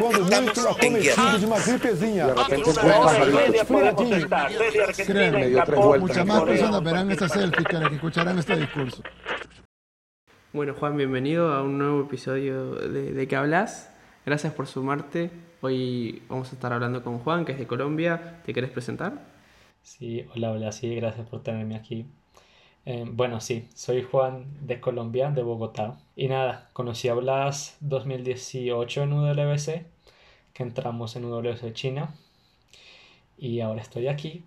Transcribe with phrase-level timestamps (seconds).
[0.00, 2.26] Quando muito acometido de uma gripezinha.
[2.26, 2.72] De repente
[5.12, 6.00] dio tres Japón, vueltas.
[6.00, 9.02] Muchas más personas verán esta selfie que las que escucharán este discurso.
[10.52, 13.92] Bueno, Juan, bienvenido a un nuevo episodio de, de ¿Qué hablas?
[14.24, 15.30] Gracias por sumarte.
[15.60, 18.40] Hoy vamos a estar hablando con Juan, que es de Colombia.
[18.44, 19.26] ¿Te querés presentar?
[19.82, 22.06] Sí, hola, hola, sí, gracias por tenerme aquí.
[22.86, 25.98] Eh, bueno, sí, soy Juan de Colombia, de Bogotá.
[26.16, 29.84] Y nada, conocí a Blas 2018 en UWC,
[30.52, 32.14] que entramos en UWC China.
[33.36, 34.44] Y ahora estoy aquí,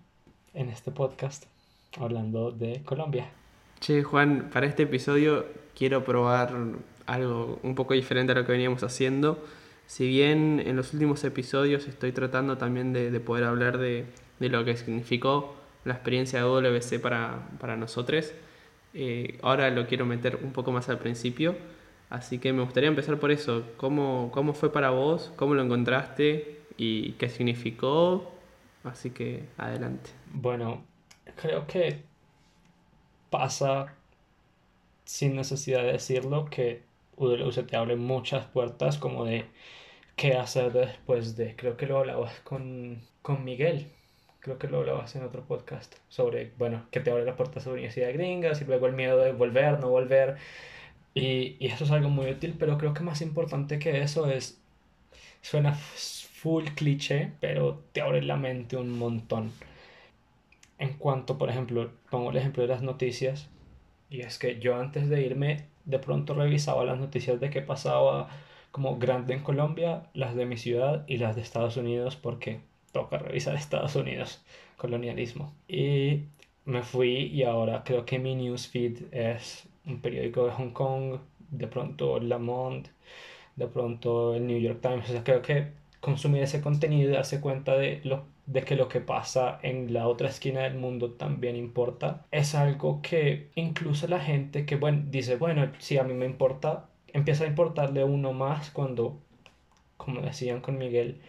[0.52, 1.44] en este podcast,
[1.98, 3.28] hablando de Colombia.
[3.80, 6.52] Che, Juan, para este episodio quiero probar
[7.06, 9.44] algo un poco diferente a lo que veníamos haciendo.
[9.86, 14.06] Si bien en los últimos episodios estoy tratando también de, de poder hablar de,
[14.38, 18.32] de lo que significó la experiencia de WC para, para nosotros,
[18.94, 21.56] eh, ahora lo quiero meter un poco más al principio.
[22.10, 23.64] Así que me gustaría empezar por eso.
[23.76, 25.32] ¿Cómo, cómo fue para vos?
[25.36, 26.60] ¿Cómo lo encontraste?
[26.76, 28.32] ¿Y qué significó?
[28.84, 30.10] Así que adelante.
[30.32, 30.84] Bueno,
[31.36, 32.02] creo que
[33.30, 33.94] pasa
[35.04, 36.82] sin necesidad de decirlo que
[37.16, 39.46] UWC te abre muchas puertas como de
[40.16, 43.88] qué hacer después de, creo que lo hablabas con, con Miguel,
[44.44, 47.70] creo que lo hablabas en otro podcast sobre, bueno, que te abre las puertas a
[47.70, 50.36] universidad gringas y luego el miedo de volver, no volver.
[51.14, 54.60] Y, y eso es algo muy útil, pero creo que más importante que eso es,
[55.40, 59.50] suena full cliché, pero te abre la mente un montón.
[60.78, 63.48] En cuanto, por ejemplo, pongo el ejemplo de las noticias,
[64.10, 68.28] y es que yo antes de irme, de pronto revisaba las noticias de qué pasaba
[68.72, 72.60] como grande en Colombia, las de mi ciudad y las de Estados Unidos, porque
[72.94, 74.42] toca revisar Estados Unidos,
[74.78, 75.52] colonialismo.
[75.68, 76.22] Y
[76.64, 81.18] me fui y ahora creo que mi newsfeed es un periódico de Hong Kong,
[81.50, 82.88] de pronto Le Monde,
[83.56, 85.10] de pronto el New York Times.
[85.10, 88.88] O sea, creo que consumir ese contenido y darse cuenta de, lo, de que lo
[88.88, 94.20] que pasa en la otra esquina del mundo también importa, es algo que incluso la
[94.20, 98.70] gente que, bueno, dice, bueno, si a mí me importa, empieza a importarle uno más
[98.70, 99.18] cuando,
[99.96, 101.20] como decían con Miguel,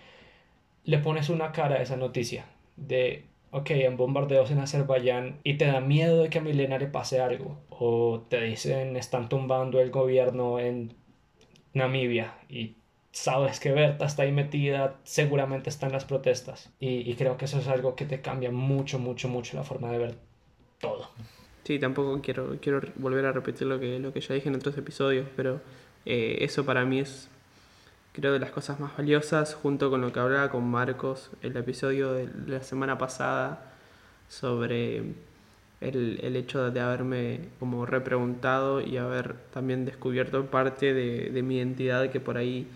[0.85, 2.45] le pones una cara a esa noticia
[2.77, 6.87] de, ok, en bombardeos en Azerbaiyán y te da miedo de que a Milena le
[6.87, 10.93] pase algo, o te dicen están tumbando el gobierno en
[11.73, 12.75] Namibia y
[13.11, 16.73] sabes que Berta está ahí metida, seguramente está en las protestas.
[16.79, 19.91] Y, y, creo que eso es algo que te cambia mucho, mucho, mucho la forma
[19.91, 20.15] de ver
[20.79, 21.09] todo.
[21.63, 24.77] Sí, tampoco quiero, quiero volver a repetir lo que, lo que ya dije en otros
[24.77, 25.61] episodios, pero
[26.05, 27.29] eh, eso para mí es,
[28.15, 32.13] creo, de las cosas más valiosas, junto con lo que hablaba con Marcos, el episodio
[32.13, 33.73] de la semana pasada
[34.29, 34.99] sobre
[35.81, 41.57] el, el hecho de haberme como repreguntado y haber también descubierto parte de, de mi
[41.57, 42.67] identidad que por ahí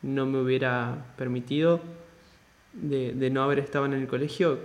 [0.00, 1.80] no me hubiera permitido
[2.72, 4.58] de, de, no haber estado en el colegio,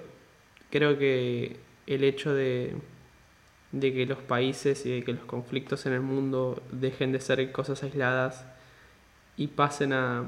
[0.72, 2.75] creo que el hecho de,
[3.74, 7.51] de, que los países y de que los conflictos en el mundo dejen de ser
[7.51, 8.45] cosas aisladas
[9.38, 10.25] y pasen a,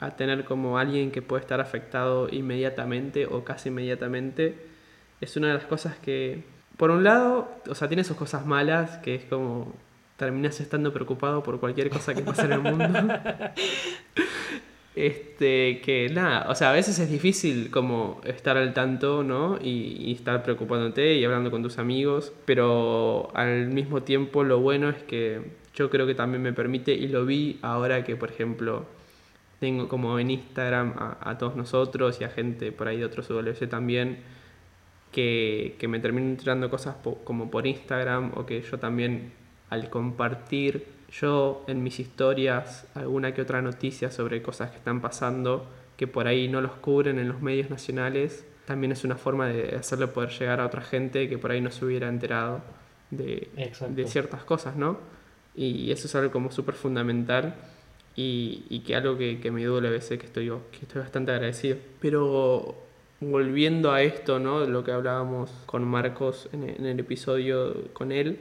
[0.00, 4.58] a tener como alguien que puede estar afectado inmediatamente o casi inmediatamente,
[5.20, 6.44] es una de las cosas que,
[6.76, 9.74] por un lado, o sea, tiene sus cosas malas, que es como
[10.16, 12.88] terminas estando preocupado por cualquier cosa que pase en el mundo.
[14.96, 19.58] este, que nada, o sea, a veces es difícil como estar al tanto, ¿no?
[19.62, 25.02] Y, estar preocupándote y hablando con tus amigos, pero al mismo tiempo lo bueno es
[25.04, 25.40] que
[25.74, 28.84] yo creo que también me permite, y lo vi ahora que, por ejemplo,
[29.60, 33.66] tengo como en Instagram a, todos nosotros y a gente por ahí de otros WC
[33.68, 34.18] también,
[35.12, 39.32] que, que me terminan entrando cosas como por Instagram o que yo también
[39.70, 45.66] al compartir yo en mis historias alguna que otra noticia sobre cosas que están pasando
[46.00, 49.76] que por ahí no los cubren en los medios nacionales, también es una forma de
[49.76, 52.62] hacerle poder llegar a otra gente que por ahí no se hubiera enterado
[53.10, 53.50] de,
[53.90, 54.98] de ciertas cosas, ¿no?
[55.54, 57.54] Y eso es algo como súper fundamental
[58.16, 61.32] y, y, que algo que, que me duele a veces que estoy, que estoy bastante
[61.32, 61.76] agradecido.
[62.00, 62.76] Pero
[63.20, 64.64] volviendo a esto, ¿no?
[64.64, 68.38] Lo que hablábamos con Marcos en, en el episodio con él,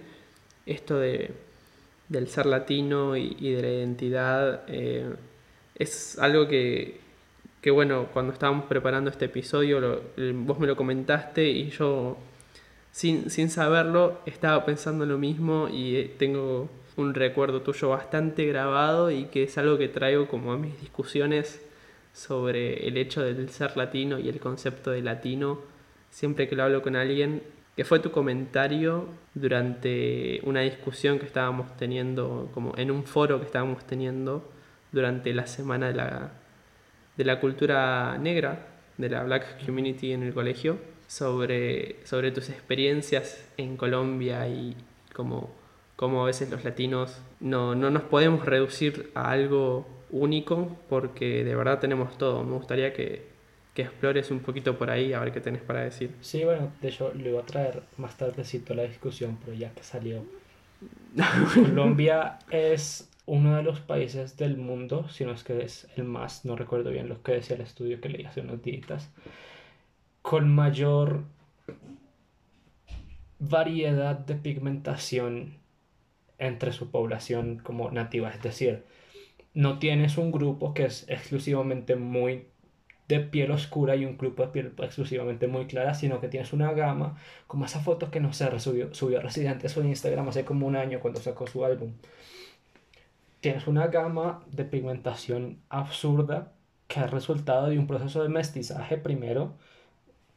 [0.65, 1.31] esto de,
[2.09, 5.13] del ser latino y, de la identidad eh,
[5.75, 6.99] es algo que,
[7.61, 10.01] que, bueno, cuando estábamos preparando este episodio,
[10.33, 12.17] vos me lo comentaste y yo,
[12.91, 19.25] sin, sin saberlo, estaba pensando lo mismo y tengo un recuerdo tuyo bastante grabado y
[19.25, 21.61] que es algo que traigo como a mis discusiones
[22.13, 25.61] sobre el hecho del ser latino y el concepto de latino.
[26.09, 27.41] Siempre que lo hablo con alguien
[27.79, 33.45] que fue tu comentario durante una discusión que estábamos teniendo, como en un foro que
[33.45, 34.51] estábamos teniendo
[34.91, 36.33] durante la semana de la,
[37.15, 38.67] de la cultura negra,
[38.97, 40.77] de la black community en el colegio,
[41.07, 44.75] sobre, sobre tus experiencias en Colombia y
[45.15, 45.49] cómo,
[45.95, 51.55] cómo a veces los latinos no, no nos podemos reducir a algo único porque de
[51.55, 52.43] verdad tenemos todo.
[52.43, 53.29] Me gustaría que,
[53.73, 56.15] que explores un poquito por ahí a ver qué tenés para decir.
[56.21, 59.83] Sí, bueno, de hecho lo iba a traer más tardecito la discusión, pero ya que
[59.83, 60.23] salió.
[61.53, 66.45] Colombia es uno de los países del mundo, si no es que es el más,
[66.45, 69.11] no recuerdo bien lo que decía el estudio que leí hace unos días,
[70.21, 71.23] con mayor
[73.37, 75.59] variedad de pigmentación
[76.37, 78.29] entre su población como nativa.
[78.29, 78.83] Es decir,
[79.53, 82.47] no tienes un grupo que es exclusivamente muy
[83.09, 86.71] de piel oscura y un grupo de piel exclusivamente muy clara, sino que tienes una
[86.73, 87.17] gama,
[87.47, 90.99] como esa foto que no sé, subió, subió Residente a Instagram hace como un año
[90.99, 91.93] cuando sacó su álbum.
[93.41, 96.53] Tienes una gama de pigmentación absurda
[96.87, 99.55] que es resultado de un proceso de mestizaje primero,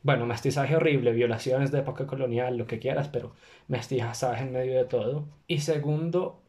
[0.03, 3.35] bueno, mestizaje horrible, violaciones de época colonial, lo que quieras, pero
[3.69, 5.27] mestizaje en medio de todo.
[5.47, 6.41] Y segundo,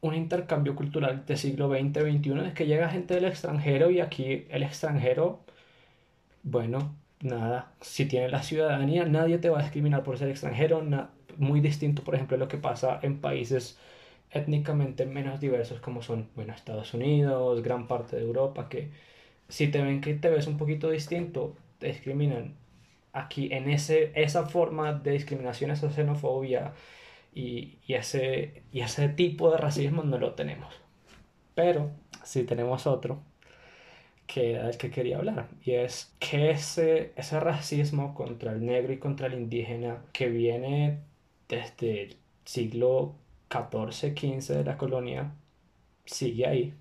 [0.00, 4.46] un intercambio cultural de siglo XX, XXI, es que llega gente del extranjero y aquí
[4.50, 5.40] el extranjero
[6.42, 10.82] bueno, nada, si tienes la ciudadanía, nadie te va a discriminar por ser extranjero,
[11.36, 13.78] muy distinto, por ejemplo, a lo que pasa en países
[14.30, 18.90] étnicamente menos diversos como son, bueno, Estados Unidos, gran parte de Europa, que
[19.48, 22.56] si te ven que te ves un poquito distinto, te discriminan.
[23.12, 26.74] Aquí, en ese, esa forma de discriminación, esa xenofobia
[27.34, 30.74] y, y, ese, y ese tipo de racismo no lo tenemos.
[31.54, 31.90] Pero
[32.24, 33.22] si tenemos otro,
[34.28, 38.92] que era el que quería hablar, y es que ese, ese racismo contra el negro
[38.92, 41.00] y contra el indígena que viene
[41.48, 43.14] desde el siglo
[43.50, 45.32] XIV, XV de la colonia,
[46.04, 46.74] sigue ahí.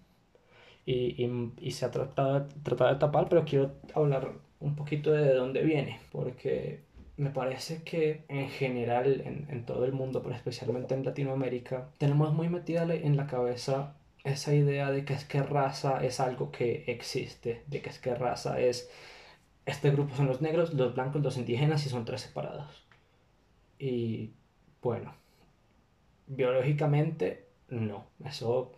[0.85, 5.33] Y, y, y se ha tratado, tratado de tapar, pero quiero hablar un poquito de
[5.33, 6.81] dónde viene, porque
[7.17, 12.33] me parece que en general en, en, todo el mundo, pero especialmente en Latinoamérica, tenemos
[12.33, 13.96] muy metida en la cabeza
[14.27, 18.15] esa idea de que es que raza es algo que existe, de que es que
[18.15, 18.89] raza es,
[19.65, 22.85] este grupo son los negros, los blancos, los indígenas y son tres separados.
[23.79, 24.31] Y
[24.81, 25.13] bueno,
[26.27, 28.73] biológicamente no, eso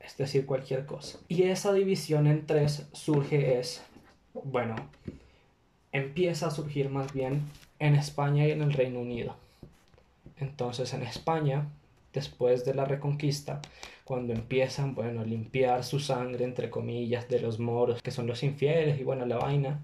[0.00, 1.18] es decir cualquier cosa.
[1.28, 3.82] Y esa división en tres surge es,
[4.34, 4.76] bueno,
[5.92, 7.42] empieza a surgir más bien
[7.78, 9.36] en España y en el Reino Unido.
[10.36, 11.66] Entonces en España
[12.18, 13.60] después de la reconquista,
[14.04, 18.42] cuando empiezan, bueno, a limpiar su sangre, entre comillas, de los moros, que son los
[18.42, 19.80] infieles, y bueno, la vaina,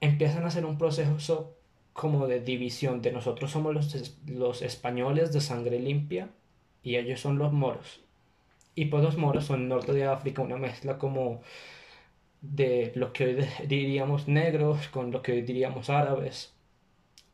[0.00, 1.56] empiezan a hacer un proceso
[1.92, 6.28] como de división, de nosotros somos los, los españoles de sangre limpia
[6.82, 8.00] y ellos son los moros.
[8.74, 11.40] Y pues los moros son norte de África, una mezcla como
[12.42, 16.52] de lo que hoy diríamos negros con lo que hoy diríamos árabes.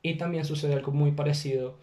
[0.03, 1.79] Y también sucede algo muy parecido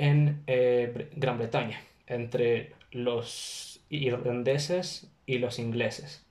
[0.00, 6.24] en eh, Gran Bretaña, entre los irlandeses y los ingleses,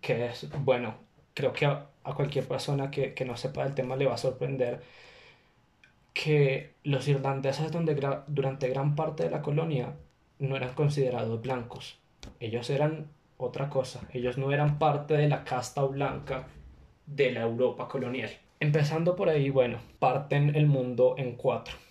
[0.00, 0.96] que es, bueno,
[1.32, 1.86] creo que a,
[2.16, 4.82] cualquier persona que, que, no sepa el tema le va a sorprender
[6.14, 7.94] que los irlandeses donde
[8.26, 9.94] durante gran parte de la colonia
[10.40, 12.00] no eran considerados blancos,
[12.40, 13.06] ellos eran
[13.36, 16.48] otra cosa, ellos no eran parte de la casta blanca
[17.06, 18.30] de la Europa colonial.
[18.58, 21.85] Empezando por ahí, bueno, parten el mundo en cuatro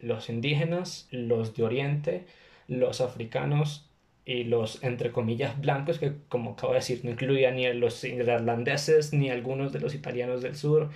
[0.00, 2.26] los indígenas, los de Oriente,
[2.68, 3.90] los africanos
[4.24, 9.12] y los, entre comillas, blancos, que como acabo de decir, no incluía ni los irlandeses
[9.12, 10.90] ni algunos de los italianos del sur,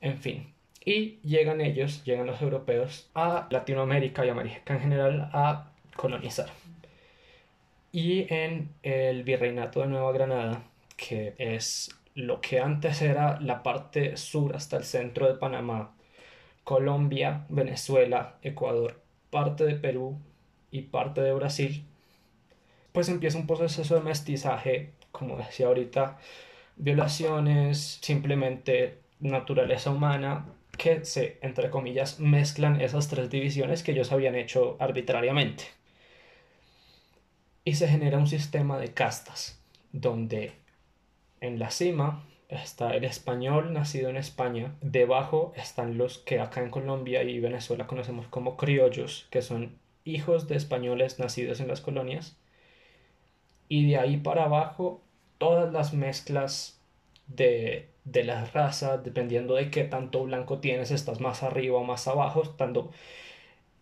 [0.00, 0.52] en fin.
[0.84, 6.48] Y llegan ellos, llegan los europeos a Latinoamérica y América en general a colonizar.
[7.92, 10.64] Y en el virreinato de Nueva Granada,
[10.96, 15.94] que es lo que antes era la parte sur hasta el centro de Panamá,
[16.64, 19.00] Colombia, Venezuela, Ecuador,
[19.30, 20.18] parte de Perú
[20.70, 21.84] y parte de Brasil,
[22.92, 26.18] pues empieza un proceso de mestizaje, como decía ahorita,
[26.76, 34.34] violaciones, simplemente naturaleza humana, que se, entre comillas, mezclan esas tres divisiones que ellos habían
[34.34, 35.64] hecho arbitrariamente.
[37.64, 40.52] Y se genera un sistema de castas, donde
[41.40, 44.74] en la cima está el español nacido en España.
[44.80, 50.48] Debajo están los que acá en Colombia y Venezuela conocemos como criollos, que son hijos
[50.48, 52.36] de españoles nacidos en las colonias.
[53.68, 55.02] Y de ahí para abajo,
[55.38, 56.80] todas las mezclas
[57.26, 62.06] de, de las razas, dependiendo de qué tanto blanco tienes, estás más arriba o más
[62.08, 62.90] abajo, estando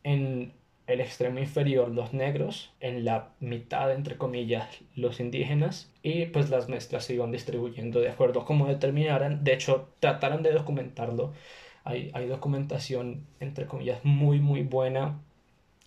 [0.04, 0.52] en,
[0.90, 6.68] el extremo inferior los negros, en la mitad, entre comillas, los indígenas, y pues las
[6.68, 9.44] mezclas se iban distribuyendo de acuerdo a cómo determinaran.
[9.44, 11.32] De hecho, trataron de documentarlo.
[11.84, 15.18] Hay, hay documentación, entre comillas, muy, muy buena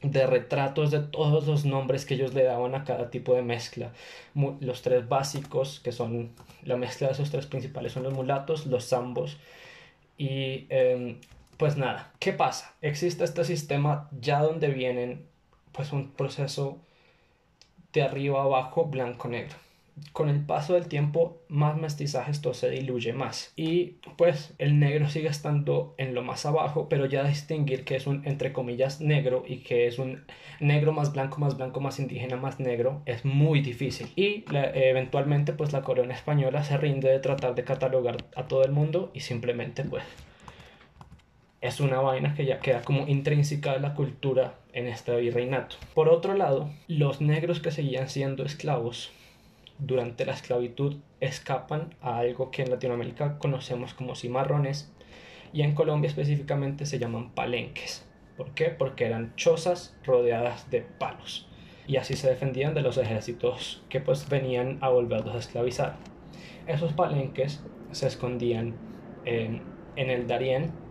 [0.03, 3.93] de retratos de todos los nombres que ellos le daban a cada tipo de mezcla.
[4.59, 6.31] los tres básicos, que son
[6.63, 9.37] la mezcla de esos tres principales, son los mulatos, los zambos
[10.17, 11.17] y em,
[11.63, 12.75] pues nada, ¿qué pasa?
[12.81, 15.27] Existe este sistema ya donde vienen
[15.71, 16.81] pues un proceso
[17.93, 19.55] de arriba abajo blanco-negro.
[20.11, 23.53] Con el paso del tiempo, más mestizaje esto se diluye más.
[23.55, 28.07] Y pues el negro sigue estando en lo más abajo, pero ya distinguir que es
[28.07, 30.25] un entre comillas negro y que es un
[30.59, 34.09] negro más blanco, más blanco, más indígena, más negro, es muy difícil.
[34.17, 38.73] Y eventualmente pues la corona española se rinde de tratar de catalogar a todo el
[38.73, 40.03] mundo y simplemente pues
[41.63, 45.77] es una vaina que ya queda como intrínseca de la cultura en este virreinato.
[45.93, 49.13] Por otro lado, los negros que seguían siendo esclavos
[49.79, 54.91] durante la esclavitud escapan a algo que en Latinoamérica conocemos como cimarrones
[55.53, 58.05] y en Colombia específicamente se llaman palenques.
[58.35, 58.65] ¿Por qué?
[58.65, 61.47] Porque eran chozas rodeadas de palos
[61.87, 65.95] y así se defendían de los ejércitos que pues venían a volverlos a esclavizar.
[66.67, 68.75] Esos palenques se escondían
[69.23, 69.61] en,
[69.95, 70.82] en el Darién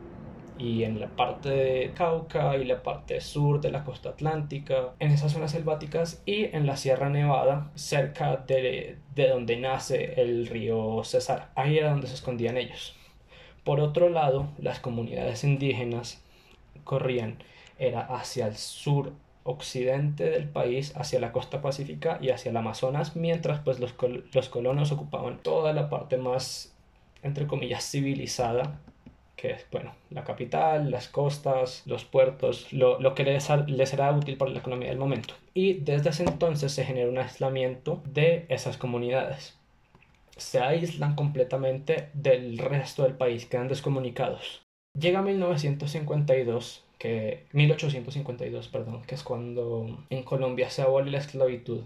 [0.63, 5.11] y en la parte de Cauca y la parte sur de la costa atlántica, en
[5.11, 11.03] esas zonas selváticas y en la Sierra Nevada, cerca de, de donde nace el río
[11.03, 11.51] César.
[11.57, 12.95] Ahí era donde se escondían ellos.
[13.65, 16.23] Por otro lado, las comunidades indígenas
[16.85, 17.43] corrían
[17.77, 23.17] era hacia el sur occidente del país, hacia la costa pacífica y hacia el Amazonas,
[23.17, 23.97] mientras pues los,
[24.33, 26.73] los colonos ocupaban toda la parte más,
[27.25, 28.79] entre comillas, civilizada
[29.43, 34.13] que es, bueno, la capital, las costas, los puertos, lo, lo que les, les, será
[34.13, 35.35] útil para la economía del momento.
[35.53, 39.59] Y desde ese entonces se genera un aislamiento de esas comunidades.
[40.37, 44.63] Se aíslan completamente del resto del país, quedan descomunicados.
[44.97, 51.81] Llega 1952, que 1852, perdón, que es cuando en Colombia se abole la esclavitud,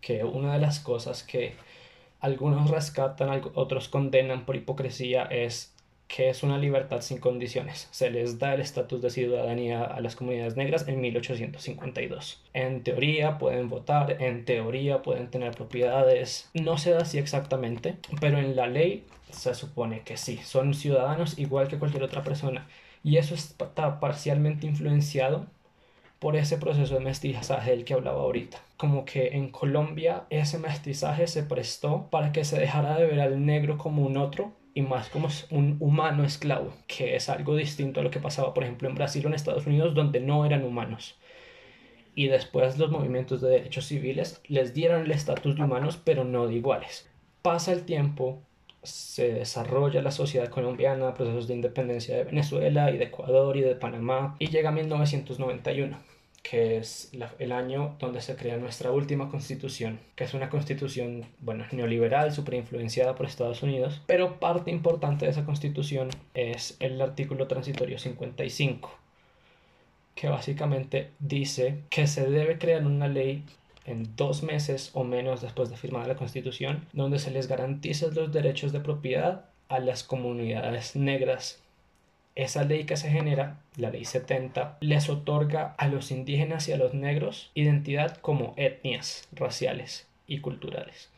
[0.00, 1.52] que una de las cosas que
[2.20, 5.73] algunos rescatan, otros condenan por hipocresía es
[6.08, 7.88] que es una libertad sin condiciones.
[7.90, 12.42] Se les da el estatus de ciudadanía a las comunidades negras en 1852.
[12.52, 16.50] En teoría pueden votar, en teoría pueden tener propiedades.
[16.54, 21.38] No se da así exactamente, pero en la ley se supone que sí, son ciudadanos
[21.38, 22.66] igual que cualquier otra persona.
[23.02, 25.46] Y eso está parcialmente influenciado
[26.18, 28.58] por ese proceso de mestizaje del que hablaba ahorita.
[28.76, 33.44] Como que en Colombia ese mestizaje se prestó para que se dejara de ver al
[33.44, 38.02] negro como un otro y más como un humano esclavo, que es algo distinto a
[38.02, 41.16] lo que pasaba, por ejemplo, en Brasil o en Estados Unidos, donde no eran humanos.
[42.16, 46.46] Y después los movimientos de derechos civiles les dieron el estatus de humanos, pero no
[46.46, 47.08] de iguales.
[47.42, 48.42] Pasa el tiempo,
[48.82, 53.76] se desarrolla la sociedad colombiana, procesos de independencia de Venezuela y de Ecuador y de
[53.76, 56.13] Panamá, y llega 1991
[56.44, 61.64] que es el año donde se crea nuestra última constitución, que es una constitución, bueno,
[61.72, 67.48] neoliberal, súper influenciada por Estados Unidos, pero parte importante de esa constitución es el artículo
[67.48, 68.94] transitorio 55,
[70.14, 73.42] que básicamente dice que se debe crear una ley
[73.86, 78.30] en dos meses o menos después de firmar la constitución, donde se les garantice los
[78.32, 81.63] derechos de propiedad a las comunidades negras
[82.34, 86.76] esa ley que se genera, la ley 70, les otorga a los indígenas y a
[86.76, 91.10] los negros identidad como etnias raciales y culturales.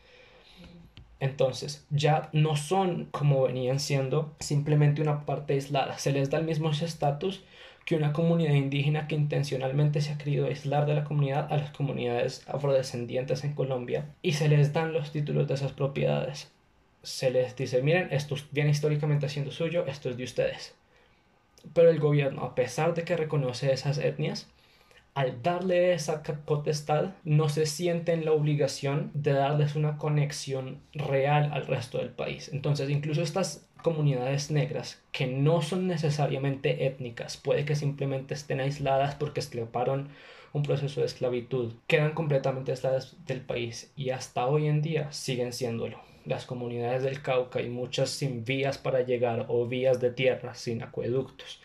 [1.19, 6.45] Entonces, ya no son como venían siendo simplemente una parte aislada, se les da el
[6.45, 7.43] mismo estatus
[7.85, 11.71] que una comunidad indígena que intencionalmente se ha querido aislar de la comunidad a las
[11.71, 16.51] comunidades afrodescendientes en Colombia y se les dan los títulos de esas propiedades.
[17.01, 20.75] Se les dice, miren, esto viene históricamente siendo suyo, esto es de ustedes.
[21.73, 24.47] Pero el gobierno, a pesar de que reconoce esas etnias,
[25.13, 31.49] al darle esa potestad, no se siente en la obligación de darles una conexión real
[31.53, 32.51] al resto del país.
[32.53, 39.15] Entonces, incluso estas comunidades negras, que no son necesariamente étnicas, puede que simplemente estén aisladas
[39.15, 40.09] porque esclaparon
[40.53, 45.51] un proceso de esclavitud, quedan completamente aisladas del país y hasta hoy en día siguen
[45.51, 50.53] siéndolo las comunidades del Cauca y muchas sin vías para llegar o vías de tierra,
[50.55, 51.61] sin acueductos.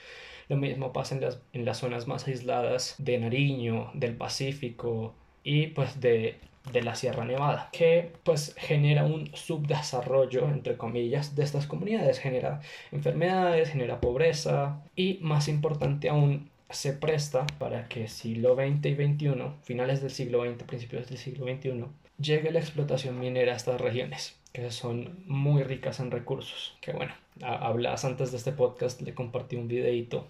[0.48, 5.68] Lo mismo pasa en las, en las zonas más aisladas de Nariño, del Pacífico y
[5.68, 6.38] pues de,
[6.70, 12.60] de la Sierra Nevada, que pues genera un subdesarrollo, entre comillas, de estas comunidades, genera
[12.92, 19.34] enfermedades, genera pobreza y más importante aún, se presta para que siglo XX y XXI,
[19.62, 21.84] finales del siglo XX, principios del siglo XXI,
[22.18, 26.76] llegue la explotación minera a estas regiones, que son muy ricas en recursos.
[26.80, 30.26] Que bueno, hablas antes de este podcast, le compartí un videito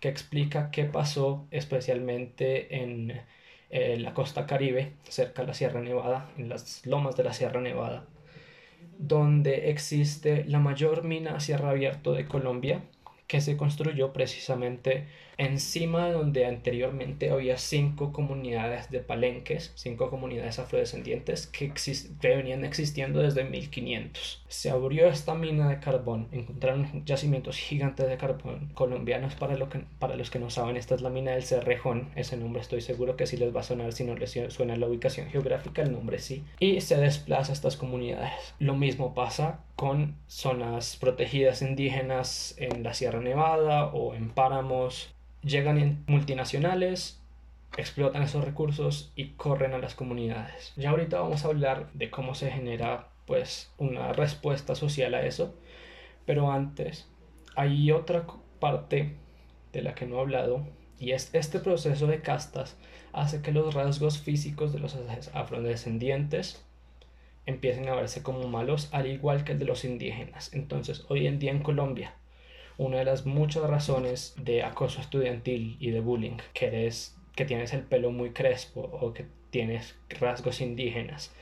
[0.00, 3.20] que explica qué pasó especialmente en
[3.70, 7.60] eh, la costa caribe, cerca de la Sierra Nevada, en las lomas de la Sierra
[7.60, 8.04] Nevada,
[8.98, 12.82] donde existe la mayor mina a Sierra abierto de Colombia,
[13.26, 15.06] que se construyó precisamente
[15.38, 21.72] encima de donde anteriormente había cinco comunidades de palenques, cinco comunidades afrodescendientes que,
[22.20, 24.42] venían existiendo desde 1500.
[24.48, 29.84] Se abrió esta mina de carbón, encontraron yacimientos gigantes de carbón colombianos para, lo que,
[30.00, 33.16] para los que no saben, esta es la mina del Cerrejón, ese nombre estoy seguro
[33.16, 36.18] que sí les va a sonar si no les suena la ubicación geográfica, el nombre
[36.18, 38.54] sí, y se desplaza a estas comunidades.
[38.58, 46.04] Lo mismo pasa con zonas protegidas indígenas en la Sierra Nevada o en páramos llegan
[46.06, 47.20] multinacionales,
[47.76, 50.72] explotan esos recursos y corren a las comunidades.
[50.76, 55.54] Ya ahorita vamos a hablar de cómo se genera pues una respuesta social a eso,
[56.24, 57.08] pero antes
[57.56, 58.26] hay otra
[58.58, 59.16] parte
[59.72, 60.66] de la que no he hablado
[60.98, 62.76] y es este proceso de castas
[63.12, 64.96] hace que los rasgos físicos de los
[65.32, 66.64] afrodescendientes
[67.46, 70.52] empiecen a verse como malos al igual que el de los indígenas.
[70.52, 72.14] Entonces, hoy en día en Colombia
[72.78, 77.72] una de las muchas razones de acoso estudiantil y de bullying, que eres que tienes
[77.72, 81.32] el pelo muy crespo o que tienes rasgos indígenas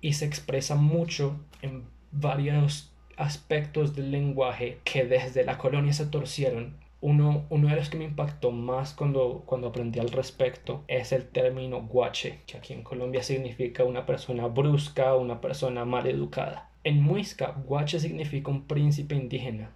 [0.00, 6.78] y se expresa mucho en varios aspectos del lenguaje que desde la colonia se torcieron.
[7.02, 11.28] Uno, uno de los que me impactó más cuando, cuando aprendí al respecto es el
[11.28, 16.70] término guache, que aquí en Colombia significa una persona brusca, una persona mal educada.
[16.84, 19.72] En Muisca, guache significa un príncipe indígena,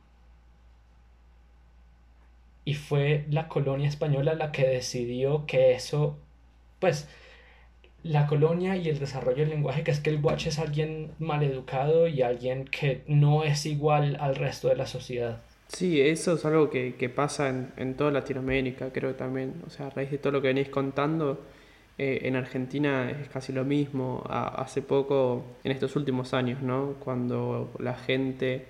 [2.65, 6.17] y fue la colonia española la que decidió que eso,
[6.79, 7.09] pues,
[8.03, 12.07] la colonia y el desarrollo del lenguaje, que es que el guache es alguien maleducado
[12.07, 15.43] y alguien que no es igual al resto de la sociedad.
[15.69, 19.55] Sí, eso es algo que, pasa en, toda Latinoamérica, creo también.
[19.67, 21.41] O sea, a raíz de todo lo que venís contando,
[21.99, 24.23] eh, en Argentina es casi lo mismo.
[24.29, 26.97] hace poco, en estos últimos años, ¿no?
[27.01, 28.67] Cuando la gente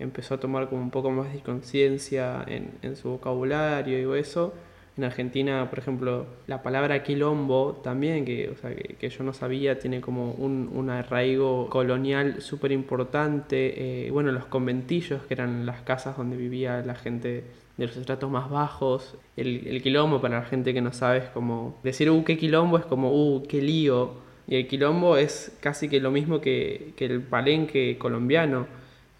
[0.00, 4.52] empezó a tomar como un poco más de conciencia en, su vocabulario y eso.
[4.96, 9.78] En Argentina, por ejemplo, la palabra quilombo también, que, o sea, que, yo no sabía,
[9.78, 14.06] tiene como un, un arraigo colonial súper importante.
[14.06, 17.44] Eh, bueno, los conventillos, que eran las casas donde vivía la gente
[17.76, 19.16] de los estratos más bajos.
[19.36, 22.78] El, el quilombo, para la gente que no sabe, es como decir, uh, qué quilombo,
[22.78, 24.14] es como, uh, qué lío.
[24.48, 28.66] Y el quilombo es casi que lo mismo que, que el palenque colombiano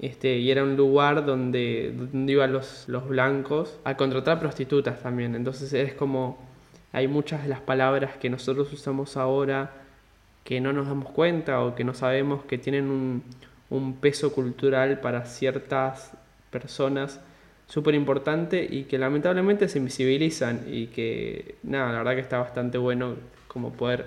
[0.00, 5.34] este, y era un lugar donde, donde iban los, blancos a contratar prostitutas también.
[5.34, 6.38] Entonces es como,
[6.92, 9.72] hay muchas de las palabras que nosotros usamos ahora
[10.42, 13.22] que no nos damos cuenta o que no sabemos que tienen un,
[13.68, 16.12] un peso cultural para ciertas
[16.50, 17.20] personas
[17.66, 22.78] súper importante y que lamentablemente se invisibilizan y que nada, la verdad que está bastante
[22.78, 23.16] bueno
[23.48, 24.06] como poder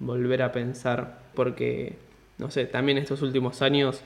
[0.00, 1.96] volver a pensar porque,
[2.38, 4.02] no sé, también estos últimos años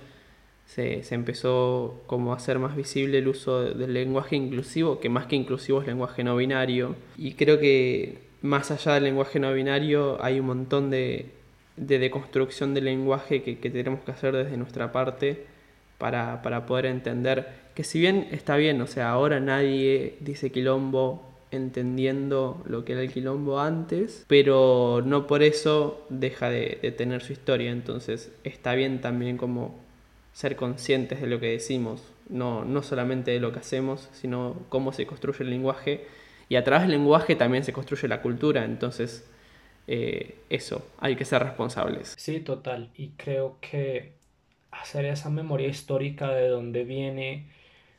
[0.69, 5.27] se, se, empezó como a hacer más visible el uso del lenguaje inclusivo, que más
[5.27, 6.95] que inclusivo es lenguaje no binario.
[7.17, 11.31] Y creo que más allá del lenguaje no binario hay un montón de,
[11.77, 15.47] de deconstrucción del lenguaje que, que, tenemos que hacer desde nuestra parte
[15.97, 21.25] para, para poder entender que si bien está bien, o sea, ahora nadie dice quilombo
[21.51, 27.23] entendiendo lo que era el quilombo antes, pero no por eso deja de, de tener
[27.23, 29.88] su historia, entonces está bien también como
[30.39, 34.93] ser conscientes de lo que decimos, no, no solamente de lo que hacemos, sino cómo
[34.93, 36.07] se construye el lenguaje.
[36.49, 39.29] Y a través del lenguaje también se construye la cultura, entonces
[39.89, 42.15] eh, eso, hay que ser responsables.
[42.17, 42.93] Sí, total.
[42.95, 44.13] Y creo que
[44.71, 47.51] hacer esa memoria histórica de dónde viene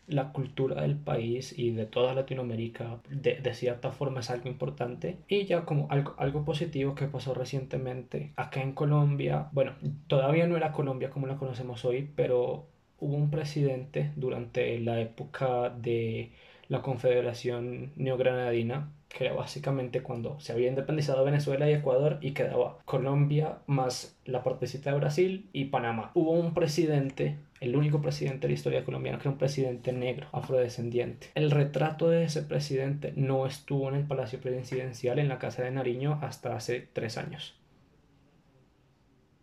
[0.10, 5.18] la cultura del país y de toda Latinoamérica de, de, cierta forma es algo importante.
[5.28, 9.74] Y ya como algo, algo positivo que pasó recientemente acá en Colombia, bueno,
[10.08, 12.68] todavía no era Colombia como la conocemos hoy, pero
[13.00, 16.32] hubo un presidente durante la época de
[16.68, 22.78] la Confederación Neogranadina que era básicamente cuando se había independizado Venezuela y Ecuador y quedaba
[22.86, 26.12] Colombia más la partecita de Brasil y Panamá.
[26.14, 30.28] Hubo un presidente, el único presidente de la historia colombiana que era un presidente negro,
[30.32, 31.28] afrodescendiente.
[31.36, 35.72] El retrato de ese presidente no estuvo en el Palacio Presidencial en la Casa de
[35.72, 37.56] Nariño hasta hace tres años.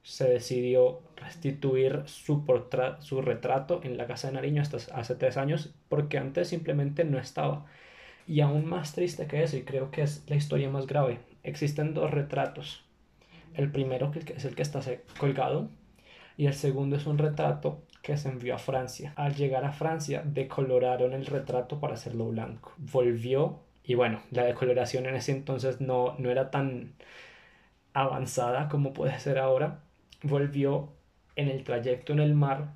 [0.03, 2.45] Se decidió restituir su,
[3.01, 7.19] su retrato en la Casa de Nariño hasta hace tres años porque antes simplemente no
[7.19, 7.67] estaba
[8.27, 11.95] Y aún más triste que eso, y creo que es la historia más grave, existen
[11.95, 12.85] dos retratos.
[13.55, 14.81] El primero es el que está
[15.19, 15.71] colgado
[16.37, 19.13] y el segundo es un retrato que se envió a Francia.
[19.17, 22.73] Al llegar a Francia decoloraron el retrato para hacerlo blanco.
[22.77, 26.95] Volvió y bueno, la decoloración en ese entonces no, no era tan
[27.95, 29.81] avanzada como puede ser ahora.
[30.23, 30.93] Volvió
[31.35, 32.75] en el trayecto en el mar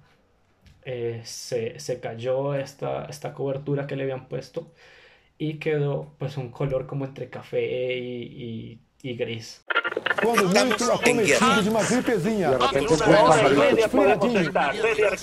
[0.85, 4.73] eh, se, se, cayó esta, esta cobertura que le habían puesto
[5.39, 9.65] y quedó pues un color como entre café y, y, y gris.
[10.23, 12.51] Quando muito acometido de uma gripezinha.
[12.51, 12.59] De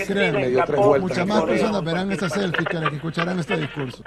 [0.05, 4.03] Créanme, muchas más personas verán esta selfie que las que escucharán este discurso.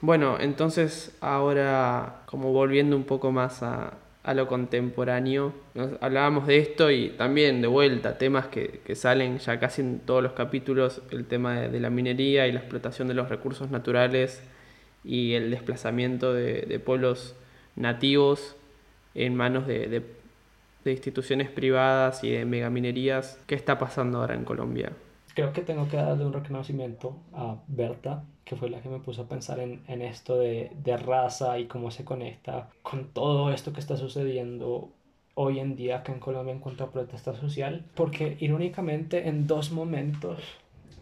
[0.00, 3.94] Bueno, entonces ahora como volviendo un poco más a,
[4.26, 5.52] a lo contemporáneo.
[5.74, 10.00] Nos hablábamos de esto y también de vuelta, temas que, que salen ya casi en
[10.00, 14.42] todos los capítulos, el tema de, la minería y la explotación de los recursos naturales
[15.04, 17.36] y el desplazamiento de, de pueblos
[17.76, 18.56] nativos
[19.16, 20.02] en manos de, de,
[20.84, 23.40] de instituciones privadas y de megaminerías.
[23.46, 24.92] ¿Qué está pasando ahora en Colombia?
[25.34, 29.22] Creo que tengo que darle un reconocimiento a Berta, que fue la que me puso
[29.22, 33.72] a pensar en, en esto de, de raza y cómo se conecta con todo esto
[33.72, 34.90] que está sucediendo
[35.34, 39.70] hoy en día acá en Colombia en cuanto a protesta social, porque irónicamente en dos
[39.70, 40.40] momentos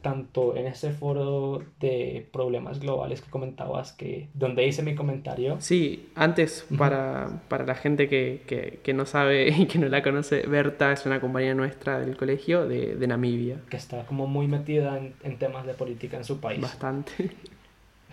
[0.04, 5.56] tanto en ese foro de problemas globales que comentabas, que donde hice mi comentario.
[5.60, 10.02] Sí, antes, para, para la gente que, que, que, no sabe y que no la
[10.02, 13.62] conoce, Berta es una compañía nuestra del colegio de, de Namibia.
[13.70, 16.60] Que está como muy metida en, en temas de política en su país.
[16.60, 17.30] Bastante.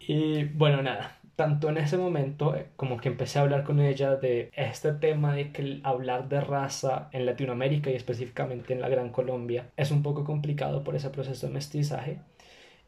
[0.00, 4.16] y bueno, nada, tanto en ese momento eh, como que empecé a hablar con ella
[4.16, 9.10] de este tema de que hablar de raza en Latinoamérica y específicamente en la Gran
[9.10, 12.18] Colombia es un poco complicado por ese proceso de mestizaje.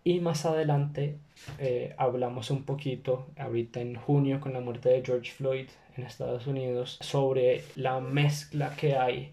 [0.03, 1.17] Y más adelante
[1.61, 6.49] eh, hablamos un poquito, ahorita en junio con la muerte de George Floyd en Estados
[6.49, 9.33] Unidos, sobre la mezcla que hay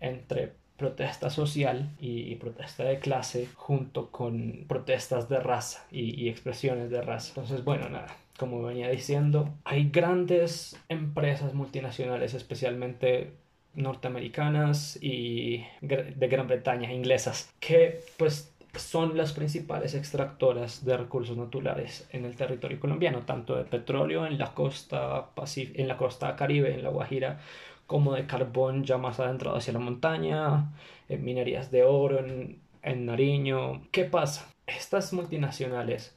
[0.00, 6.28] entre protesta social y, y, protesta de clase junto con protestas de raza y, y,
[6.28, 7.28] expresiones de raza.
[7.30, 13.34] Entonces, bueno, nada, como venía diciendo, hay grandes empresas multinacionales, especialmente
[13.74, 22.08] norteamericanas y de Gran Bretaña, inglesas, que pues son las principales extractoras de recursos naturales
[22.12, 26.82] en el territorio colombiano, tanto de petróleo en la costa, en la costa caribe, en
[26.82, 27.40] la Guajira,
[27.86, 30.72] como de carbón ya más adentrado hacia la montaña,
[31.10, 33.82] en minerías de oro en, en Nariño.
[33.90, 34.50] ¿Qué pasa?
[34.66, 36.16] Estas multinacionales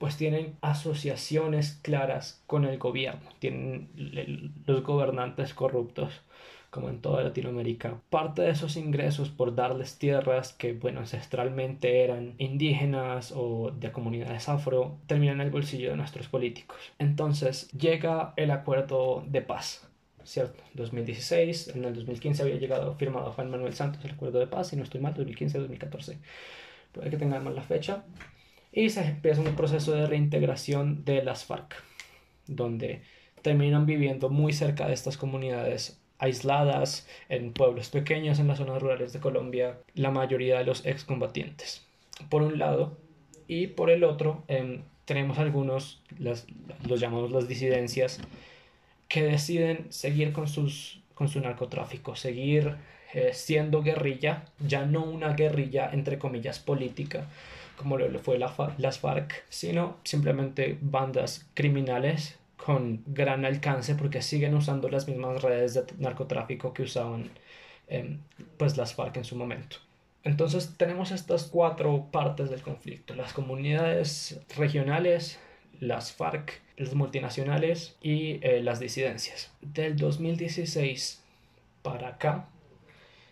[0.00, 3.90] pues tienen asociaciones claras con el gobierno, tienen
[4.64, 6.22] los gobernantes corruptos
[6.70, 8.00] como en toda Latinoamérica.
[8.08, 14.48] Parte de esos ingresos por darles tierras que, bueno, ancestralmente eran indígenas o de comunidades
[14.48, 16.78] afro, terminan en el bolsillo de nuestros políticos.
[16.98, 19.86] Entonces llega el acuerdo de paz.
[20.24, 20.62] ¿Cierto?
[20.74, 24.76] 2016, en el 2015 había llegado firmado Juan Manuel Santos el acuerdo de paz, y
[24.76, 26.16] no estoy mal, 2015-2014.
[26.92, 28.04] Puede que tengan mal la fecha
[28.72, 31.74] y se empieza un proceso de reintegración de las FARC,
[32.46, 33.02] donde
[33.42, 39.12] terminan viviendo muy cerca de estas comunidades aisladas, en pueblos pequeños en las zonas rurales
[39.12, 41.86] de Colombia, la mayoría de los excombatientes.
[42.28, 42.98] Por un lado,
[43.48, 46.46] y por el otro, eh, tenemos algunos, los
[47.00, 48.20] llamamos las disidencias,
[49.08, 52.76] que deciden seguir con, sus, con su narcotráfico, seguir
[53.12, 57.26] eh, siendo guerrilla, ya no una guerrilla entre comillas política,
[57.80, 64.54] como lo fue la las FARC, sino simplemente bandas criminales con gran alcance porque siguen
[64.54, 67.30] usando las mismas redes de narcotráfico que usaban
[67.88, 68.18] eh,
[68.58, 69.78] pues las FARC en su momento.
[70.24, 75.38] Entonces tenemos estas cuatro partes del conflicto, las comunidades regionales,
[75.80, 79.50] las FARC, las multinacionales y eh, las disidencias.
[79.62, 81.22] Del 2016
[81.80, 82.46] para acá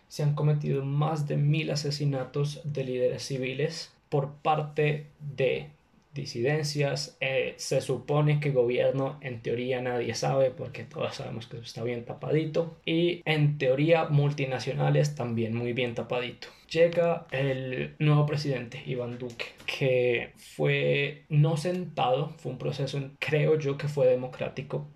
[0.07, 5.69] se han cometido más de mil asesinatos de líderes civiles por parte de
[6.13, 7.17] disidencias.
[7.19, 12.05] Eh, se supone que gobierno, en teoría nadie sabe porque todos sabemos que está bien
[12.05, 12.77] tapadito.
[12.85, 16.47] Y en teoría multinacionales también muy bien tapadito.
[16.69, 23.77] Llega el nuevo presidente, Iván Duque, que fue no sentado, fue un proceso, creo yo
[23.77, 24.87] que fue democrático.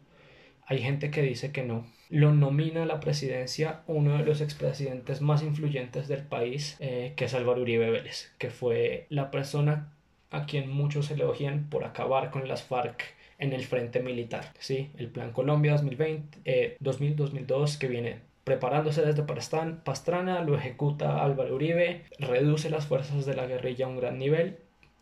[0.66, 5.22] Hay gente que dice que no, lo nomina a la presidencia uno de los expresidentes
[5.22, 9.92] más influyentes del país, eh, que es Álvaro Uribe Vélez, que fue la persona
[10.30, 13.04] a quien muchos elogian por acabar con las FARC
[13.40, 14.52] en el frente militar.
[14.60, 14.92] ¿sí?
[14.98, 22.04] El Plan Colombia 2020, eh, 2000-2002 que viene preparándose desde Pastrana, lo ejecuta Álvaro Uribe,
[22.20, 24.58] reduce las fuerzas de la guerrilla a un gran nivel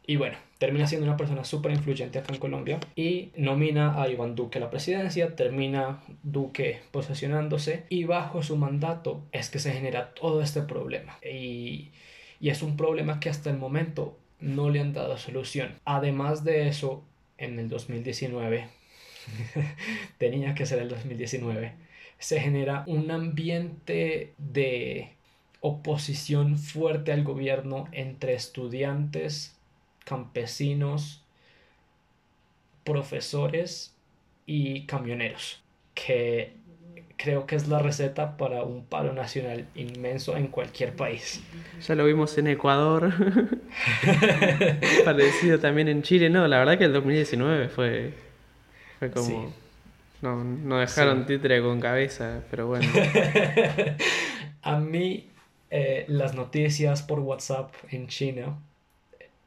[0.05, 4.35] Y bueno, termina siendo una persona súper influyente acá en Colombia y nomina a Iván
[4.35, 10.13] Duque a la presidencia, termina Duque posesionándose y bajo su mandato es que se genera
[10.13, 11.17] todo este problema.
[11.23, 11.91] Y,
[12.39, 15.75] y es un problema que hasta el momento no le han dado solución.
[15.85, 17.03] Además de eso,
[17.37, 18.67] en el 2019,
[20.17, 21.73] tenía que ser el 2019,
[22.17, 25.13] se genera un ambiente de
[25.59, 29.55] oposición fuerte al gobierno entre estudiantes,
[30.03, 31.23] campesinos,
[32.83, 33.93] profesores
[34.45, 35.61] y camioneros,
[35.93, 36.53] que
[37.17, 41.43] creo que es la receta para un paro nacional inmenso en cualquier país.
[41.87, 43.13] Ya lo vimos en Ecuador,
[45.05, 48.13] parecido también en Chile, no, la verdad que el 2019 fue,
[48.99, 49.53] fue como...
[50.21, 52.87] No, no dejaron títere con cabeza, pero bueno.
[54.61, 55.29] A mí
[55.71, 58.55] eh, las noticias por WhatsApp en China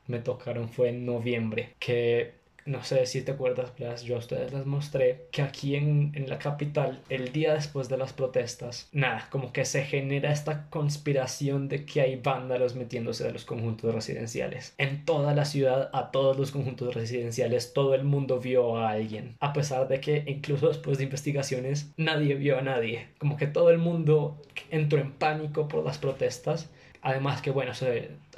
[0.07, 3.73] me tocaron fue en noviembre, que no sé si te acuerdas,
[4.05, 7.99] yo a ustedes les mostré que aquí en, en, la capital, el día después de
[7.99, 13.33] las protestas, nada, como que se genera esta conspiración de que hay vándalos metiéndose de
[13.33, 14.75] los conjuntos residenciales.
[14.79, 19.37] En toda la ciudad, a todos los conjuntos residenciales, todo el mundo vio a alguien,
[19.40, 23.09] a pesar de que incluso después de investigaciones, nadie vio a nadie.
[23.19, 24.40] Como que todo el mundo
[24.71, 26.71] entró en pánico por las protestas.
[27.03, 27.73] Además que, bueno,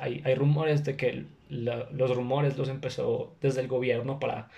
[0.00, 4.48] hay, hay rumores de que los rumores los empezó desde el gobierno para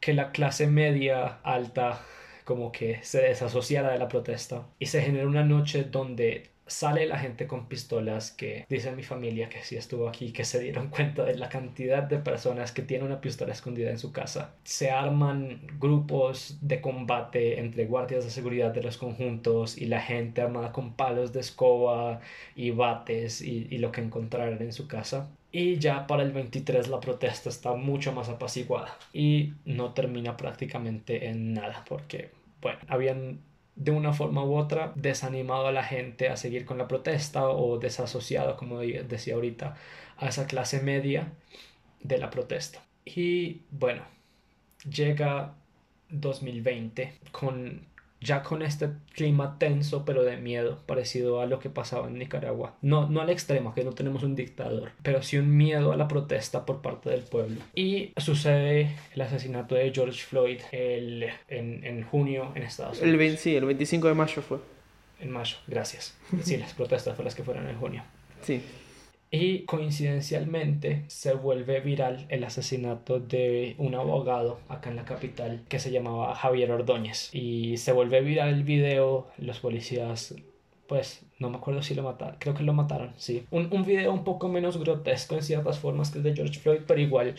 [0.00, 2.00] que la clase media alta
[2.44, 4.66] como que se desasociara de la protesta.
[4.78, 9.48] Y se generó una noche donde sale la gente con pistolas que dice mi familia
[9.48, 13.06] que sí estuvo aquí que se dieron cuenta de la cantidad de personas que tienen
[13.08, 14.54] una pistola escondida en su casa.
[14.64, 20.42] Se arman grupos de combate entre guardias de seguridad de los conjuntos y la gente
[20.42, 22.20] armada con palos de escoba
[22.54, 26.88] y bates y, y lo que encontraran en su casa y ya para el 23
[26.88, 33.40] la protesta está mucho más apaciguada y no termina prácticamente en nada porque, bueno, habían
[33.74, 37.78] de una forma u otra desanimado a la gente a seguir con la protesta o
[37.78, 39.76] desasociado, como decía ahorita,
[40.18, 41.32] a esa clase media
[42.02, 42.82] de la protesta.
[43.04, 44.02] Y bueno,
[44.88, 45.54] llega
[46.10, 47.86] 2020 con
[48.20, 52.74] ya con este clima tenso pero de miedo, parecido a lo que pasaba en Nicaragua.
[52.82, 56.08] No, no al extremo, que no tenemos un dictador, pero sí un miedo a la
[56.08, 57.60] protesta por parte del pueblo.
[57.74, 63.10] Y sucede el asesinato de George Floyd el, en, en junio en Estados Unidos.
[63.10, 64.58] El 20, sí, el 25 de mayo fue.
[65.20, 66.16] En mayo, gracias.
[66.42, 68.02] Sí, las protestas fueron las que fueron en junio.
[68.42, 68.62] Sí.
[69.32, 75.78] Y coincidencialmente se vuelve viral el asesinato de un abogado acá en la capital que
[75.78, 77.30] se llamaba Javier Ordóñez.
[77.32, 80.34] Y se vuelve viral el video, los policías
[80.90, 83.46] pues no me acuerdo si lo mataron, creo que lo mataron, sí.
[83.52, 86.80] Un, un video un poco menos grotesco en ciertas formas que el de George Floyd,
[86.84, 87.36] pero igual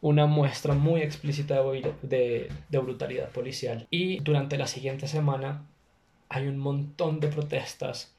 [0.00, 3.88] una muestra muy explícita de, de, de brutalidad policial.
[3.90, 5.66] Y durante la siguiente semana
[6.28, 8.14] hay un montón de protestas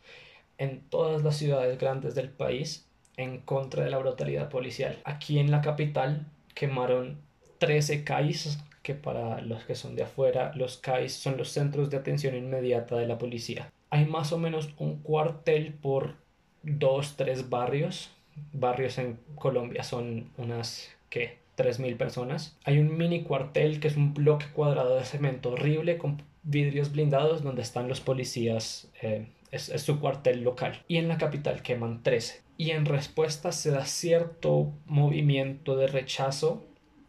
[0.58, 2.86] en todas las ciudades grandes del país
[3.18, 5.00] en contra de la brutalidad policial.
[5.04, 7.18] Aquí en la capital quemaron
[7.60, 11.98] 13 CAIs, que para los que son de afuera, los CAIs son los centros de
[11.98, 13.72] atención inmediata de la policía.
[13.90, 16.16] Hay más o menos un cuartel por
[16.64, 18.12] dos, tres barrios.
[18.52, 21.42] Barrios en Colombia son unas, ¿qué?
[21.56, 22.58] 3.000 personas.
[22.64, 27.44] Hay un mini cuartel que es un bloque cuadrado de cemento horrible con vidrios blindados
[27.44, 28.90] donde están los policías.
[29.04, 30.82] Eh, es, es, su cuartel local.
[30.88, 36.66] Y en la capital queman 13 y en respuesta se da cierto movimiento de rechazo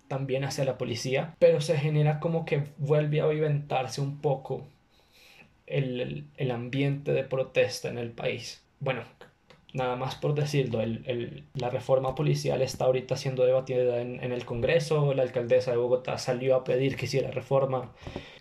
[0.09, 4.66] también hacia la policía, pero se genera como que vuelve a viventarse un poco
[5.66, 8.62] el, el, ambiente de protesta en el país.
[8.80, 9.02] Bueno,
[9.74, 14.32] nada más por decirlo, el, el, la reforma policial está ahorita siendo debatida en, en,
[14.32, 17.92] el Congreso, la alcaldesa de Bogotá salió a pedir que hiciera reforma,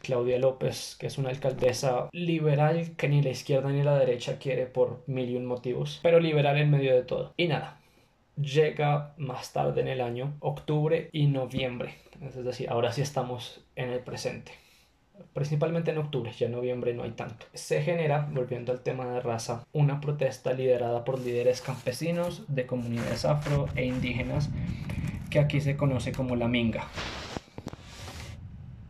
[0.01, 4.67] Claudia López, que es una alcaldesa liberal que ni la izquierda ni la derecha quiere
[4.67, 7.33] por mil y un motivos, pero liberal en medio de todo.
[7.35, 7.81] Y nada,
[8.39, 13.89] llega más tarde en el año, octubre y noviembre, es decir, ahora sí estamos en
[13.89, 14.62] el presente
[15.33, 17.45] principalmente en octubre, ya en noviembre no hay tanto.
[17.53, 23.25] Se genera, volviendo al tema de raza, una protesta liderada por líderes campesinos de comunidades
[23.25, 24.49] afro e indígenas
[25.29, 26.87] que aquí se conoce como la Minga,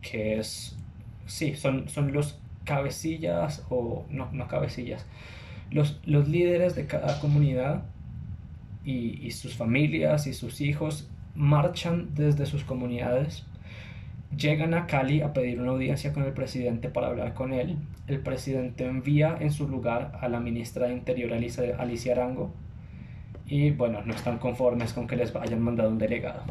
[0.02, 0.76] que es,
[1.26, 5.06] sí, son, son los cabecillas o no, no cabecillas,
[5.70, 7.84] los, los líderes de cada comunidad
[8.84, 13.44] y, y sus familias y sus hijos marchan desde sus comunidades
[14.36, 17.76] Llegan a Cali a pedir una audiencia con el presidente para hablar con él.
[18.06, 22.52] El presidente envía en su lugar a la ministra de Interior Alicia, Arango
[23.46, 26.42] y bueno, no están conformes con que les hayan mandado un delegado.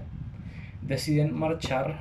[0.81, 1.97] Deciden marchar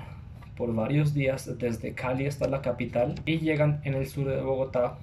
[0.57, 4.99] por varios días desde Cali hasta la capital y llegan en el sur de Bogotá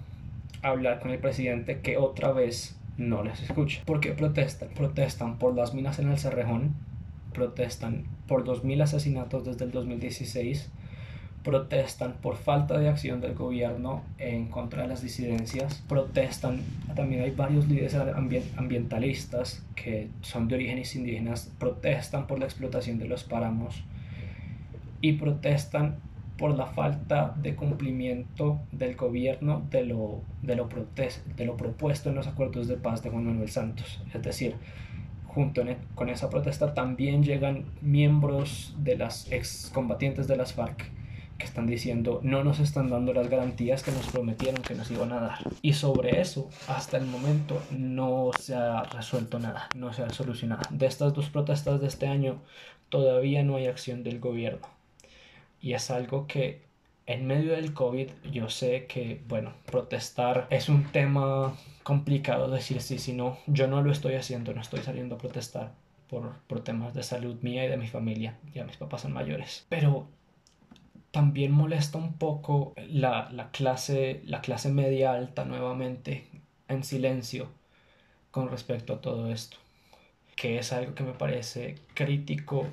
[0.61, 3.81] a hablar con el presidente que otra vez no les escucha.
[3.85, 4.69] ¿Por qué protestan?
[4.69, 6.75] Protestan por las minas en el Cerrejón,
[7.33, 10.69] protestan por 2.000 asesinatos desde el 2016,
[11.43, 16.59] protestan por falta de acción del gobierno en contra de las disidencias, protestan,
[16.95, 17.95] también hay varios líderes
[18.57, 23.83] ambientalistas que son de orígenes indígenas, protestan por la explotación de los páramos
[25.01, 25.97] y protestan
[26.37, 32.15] por la falta de cumplimiento del gobierno de lo, de lo, de lo propuesto en
[32.15, 34.01] los acuerdos de paz de Juan Manuel Santos.
[34.13, 34.55] Es decir,
[35.29, 40.91] junto e, con esa protesta también llegan miembros de las excombatientes de las FARC
[41.37, 45.13] que están diciendo no nos están dando las garantías que nos prometieron que nos iban
[45.13, 45.39] a dar.
[45.61, 50.63] Y sobre eso, hasta el momento, no se ha resuelto nada, no se ha solucionado.
[50.69, 52.41] De estas dos protestas de este año,
[52.89, 54.67] todavía no hay acción del gobierno.
[55.61, 56.68] Y es algo que
[57.09, 62.99] en medio del COVID yo sé que, bueno, protestar es un tema complicado decir sí,
[62.99, 65.73] si no, yo no lo estoy haciendo, no estoy saliendo a protestar
[66.07, 69.65] por, por temas de salud mía y de mi familia, ya mis papás son mayores.
[69.69, 70.07] Pero
[71.09, 76.27] también molesta un poco la, la, clase, la clase media alta nuevamente
[76.67, 77.49] en silencio
[78.29, 79.57] con respecto a todo esto,
[80.35, 82.67] que es algo que me parece crítico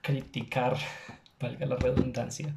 [0.00, 0.78] criticar,
[1.38, 2.54] valga la redundancia,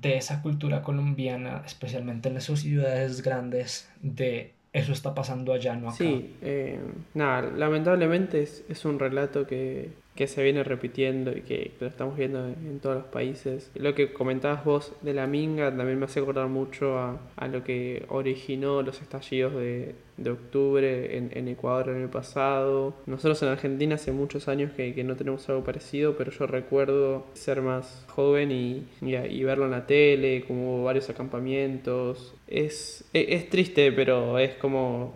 [0.00, 5.88] de esa cultura colombiana, especialmente en esas ciudades grandes, de eso está pasando allá, no
[5.88, 5.96] acá.
[5.96, 6.78] Sí, eh,
[7.14, 12.14] nada, lamentablemente es, es un relato que, que se viene repitiendo y que lo estamos
[12.14, 13.70] viendo en todos los países.
[13.74, 17.64] Lo que comentabas vos de la minga también me hace acordar mucho a, a lo
[17.64, 22.92] que originó los estallidos de, de octubre en, en, Ecuador en el pasado.
[23.06, 27.24] Nosotros en Argentina hace muchos años que, que, no tenemos algo parecido, pero yo recuerdo
[27.32, 32.34] ser más joven y, y, verlo en la tele, como hubo varios acampamientos.
[32.46, 35.14] Es, es, es triste, pero es como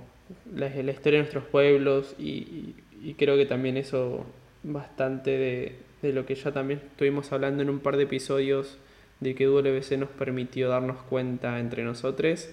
[0.51, 4.25] la, la, historia de nuestros pueblos y, y creo que también eso
[4.65, 8.79] bastante de, de, lo que ya también estuvimos hablando en un par de episodios
[9.21, 12.49] de que WC nos permitió darnos cuenta entre nosotros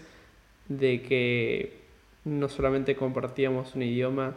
[0.67, 1.81] de que
[2.23, 4.35] no solamente compartíamos un idioma,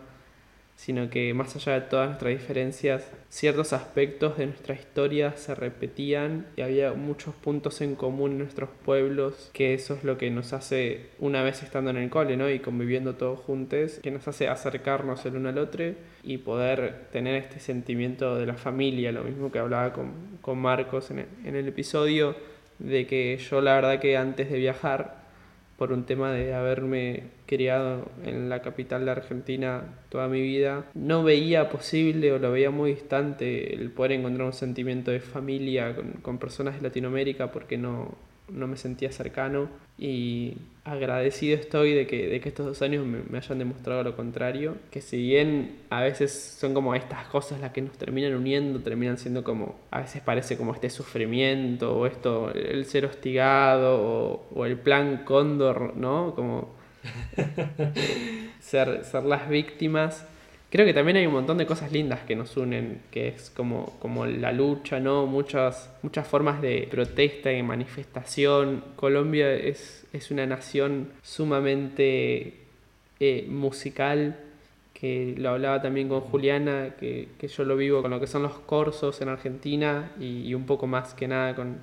[0.77, 6.47] sino que más allá de todas nuestras diferencias, ciertos aspectos de nuestra historia se repetían
[6.57, 10.53] y había muchos puntos en común en nuestros pueblos, que eso es lo que nos
[10.53, 12.51] hace, una vez estando en el cole ¿no?
[12.51, 15.85] y conviviendo todos juntos, que nos hace acercarnos el uno al otro
[16.23, 21.11] y poder tener este sentimiento de la familia, lo mismo que hablaba con, con Marcos
[21.11, 22.37] en el, en el episodio,
[22.79, 25.24] de que yo la verdad que antes de viajar,
[25.77, 31.25] por un tema de haberme criado en la capital de Argentina toda mi vida, no
[31.25, 36.13] veía posible o lo veía muy distante el poder encontrar un sentimiento de familia con,
[36.23, 38.17] con personas de Latinoamérica porque no,
[38.49, 43.23] no me sentía cercano y agradecido estoy de que, de que estos dos años me,
[43.23, 47.73] me, hayan demostrado lo contrario, que si bien a veces son como estas cosas las
[47.73, 52.53] que nos terminan uniendo, terminan siendo como, a veces parece como este sufrimiento o esto,
[52.53, 56.35] el ser hostigado o, o el plan cóndor, ¿no?
[56.35, 56.75] Como
[58.61, 60.27] ser, ser las víctimas
[60.75, 63.97] creo que también hay un montón de cosas lindas que nos unen, que es como,
[64.01, 65.25] como la lucha, ¿no?
[65.25, 68.83] Muchas, muchas formas de protesta y manifestación.
[68.97, 72.55] Colombia es, es una nación sumamente
[73.21, 74.37] eh, musical,
[74.95, 78.43] que lo hablaba también con Juliana, que, que, yo lo vivo con lo que son
[78.43, 81.79] los corsos en Argentina y, y un poco más que nada con,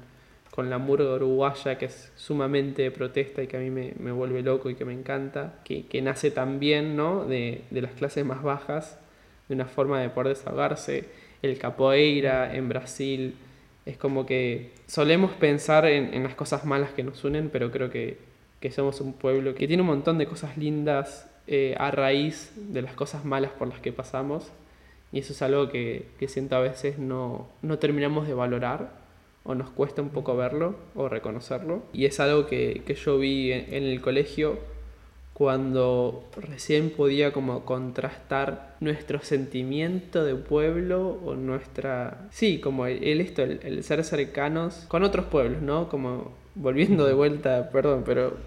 [0.52, 4.44] con la murga uruguaya, que es sumamente protesta y que a mí me, me vuelve
[4.44, 7.26] loco y que me encanta, que, que nace también ¿no?
[7.26, 9.00] de, de, las clases más bajas,
[9.48, 11.06] de una forma de poder desahogarse.
[11.42, 13.36] El capoeira en Brasil,
[13.86, 17.90] es como que solemos pensar en, en las cosas malas que nos unen, pero creo
[17.90, 18.18] que,
[18.60, 22.82] que, somos un pueblo que tiene un montón de cosas lindas eh, a raíz de
[22.82, 24.52] las cosas malas por las que pasamos.
[25.14, 29.01] Y eso es algo que, que siento a veces no, no terminamos de valorar
[29.44, 31.84] o nos cuesta un poco verlo o reconocerlo.
[31.94, 34.60] Y es algo que, que yo vi en, el colegio
[35.34, 42.28] cuando recién podía como contrastar nuestro sentimiento de pueblo o nuestra...
[42.32, 45.90] Sí, como el, el esto, el, el, ser cercanos con otros pueblos, ¿no?
[45.90, 48.38] Como volviendo de vuelta, perdón, pero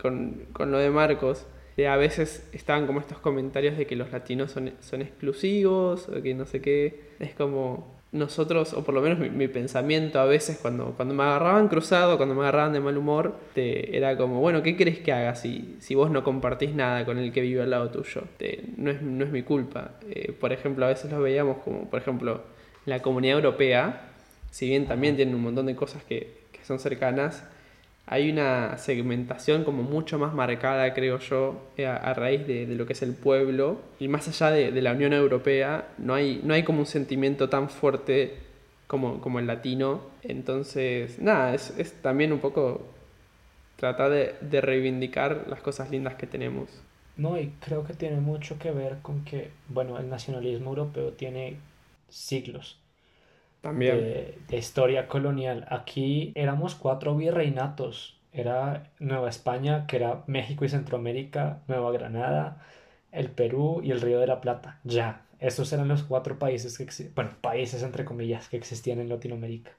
[0.00, 1.46] con, con lo de Marcos.
[1.88, 6.34] a veces estaban como estos comentarios de que los latinos son, son exclusivos o que
[6.34, 7.12] no sé qué.
[7.20, 11.68] Es como, nosotros, o por lo menos mi, pensamiento a veces cuando, cuando me agarraban
[11.68, 15.34] cruzado, cuando me agarraban de mal humor, te, era como, bueno, ¿qué crees que haga
[15.34, 18.22] si, si vos no compartís nada con el que vive al lado tuyo?
[18.76, 19.92] no, es, no es mi culpa.
[20.08, 22.42] Eh, por ejemplo, a veces lo veíamos como, por ejemplo,
[22.86, 24.10] la comunidad europea,
[24.50, 27.44] si bien también tienen un montón de cosas que, que son cercanas,
[28.06, 32.92] hay una segmentación como mucho más marcada, creo yo, eh, a, raíz de, lo que
[32.92, 33.80] es el pueblo.
[33.98, 37.68] Y más allá de, la Unión Europea, no hay, no hay como un sentimiento tan
[37.68, 38.34] fuerte
[38.86, 40.02] como, como el latino.
[40.22, 42.86] Entonces, nada, es, es también un poco
[43.74, 46.70] tratar de, de, reivindicar las cosas lindas que tenemos.
[47.16, 51.56] No, y creo que tiene mucho que ver con que, bueno, el nacionalismo europeo tiene
[52.08, 52.78] siglos
[53.62, 55.66] de, historia colonial.
[55.70, 58.18] Aquí éramos cuatro virreinatos.
[58.32, 62.62] Era Nueva España, que era México y Centroamérica, Nueva Granada,
[63.12, 64.80] el Perú y el Río de la Plata.
[64.84, 69.72] Ya, esos eran los cuatro países que bueno, países entre comillas que existían en Latinoamérica.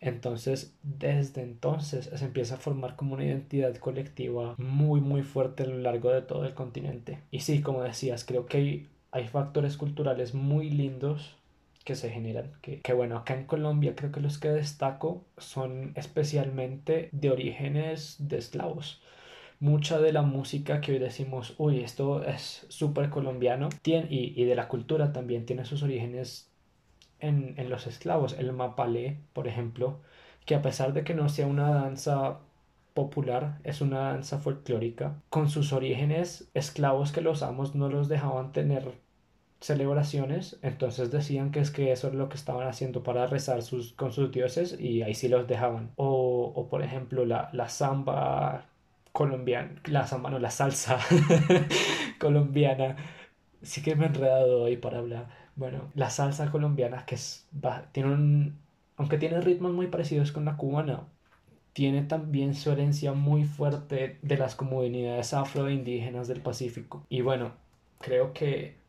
[0.00, 5.66] Entonces, desde entonces se empieza a formar como una identidad colectiva muy, muy fuerte a
[5.66, 7.20] lo largo de todo el continente.
[7.30, 11.36] Y sí, como decías, creo que hay, hay factores culturales muy lindos
[11.84, 12.52] que se generan.
[12.62, 18.16] Que, que, bueno, acá en Colombia creo que los que destaco son especialmente de orígenes
[18.18, 19.02] de esclavos.
[19.60, 24.44] Mucha de la música que hoy decimos, uy, esto es súper colombiano, tiene, y, y,
[24.44, 26.50] de la cultura también tiene sus orígenes
[27.20, 28.34] en, en los esclavos.
[28.38, 30.00] El mapalé, por ejemplo,
[30.46, 32.40] que a pesar de que no sea una danza
[32.94, 38.52] popular, es una danza folclórica, con sus orígenes esclavos que los amos no los dejaban
[38.52, 38.92] tener
[39.62, 43.92] celebraciones, entonces decían que es que eso es lo que estaban haciendo para rezar sus,
[43.94, 45.92] con sus dioses y ahí sí los dejaban.
[45.96, 48.66] O, o por ejemplo la, la samba
[49.12, 50.98] colombiana, la samba no, la salsa
[52.18, 52.96] colombiana,
[53.62, 55.28] sí que me he enredado hoy para hablar.
[55.56, 58.58] Bueno, la salsa colombiana que es, va, tiene un,
[58.96, 61.06] aunque tiene ritmos muy parecidos con la cubana,
[61.72, 67.04] tiene también su herencia muy fuerte de las comunidades afroindígenas del Pacífico.
[67.08, 67.52] Y bueno,
[68.00, 68.81] creo que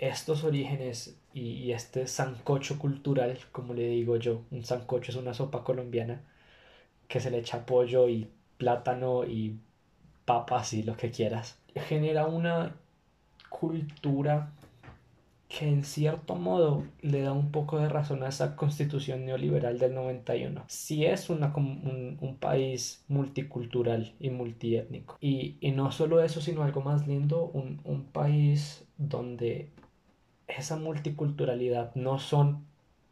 [0.00, 5.62] estos orígenes y, este sancocho cultural, como le digo yo, un sancocho es una sopa
[5.62, 6.22] colombiana
[7.06, 9.58] que se le echa pollo y plátano y
[10.24, 12.76] papas y lo que quieras, genera una
[13.48, 14.52] cultura
[15.48, 19.94] que en cierto modo le da un poco de razón a esa constitución neoliberal del
[19.94, 20.62] 91.
[20.68, 25.18] Si es una, un, un, país multicultural y multiétnico.
[25.20, 29.70] Y, y, no solo eso, sino algo más lindo, un, un país donde
[30.56, 32.64] esa multiculturalidad no son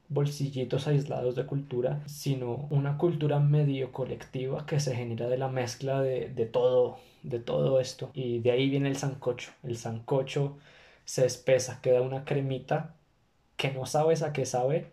[0.09, 6.01] bolsillitos aislados de cultura, sino una cultura medio colectiva que se genera de la mezcla
[6.01, 8.11] de, de, todo, de todo esto.
[8.15, 9.53] Y de ahí viene el sancocho.
[9.63, 10.59] El sancocho
[11.05, 12.95] se espesa, queda una cremita
[13.57, 14.93] que no sabes a qué sabe,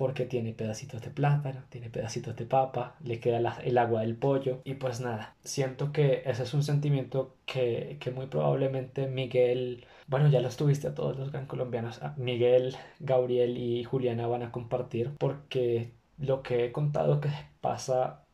[0.00, 4.62] porque tiene pedacitos de plátano, tiene pedacitos de papa, le queda el agua del pollo
[4.64, 10.28] y pues nada, siento que ese es un sentimiento que, que muy probablemente Miguel, bueno
[10.28, 15.12] ya lo estuviste a todos los gran colombianos, Miguel, Gabriel y Juliana van a compartir
[15.18, 17.30] porque lo que he contado que
[17.60, 18.24] pasa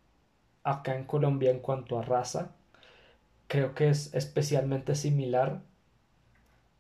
[0.64, 2.57] acá en Colombia en cuanto a raza,
[3.47, 5.62] creo que es especialmente similar